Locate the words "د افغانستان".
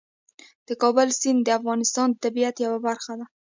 1.43-2.07